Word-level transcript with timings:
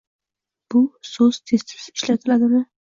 Bu 0.71 0.81
so’z 1.11 1.41
tez-tez 1.53 1.87
ishlatiladimi? 1.95 2.69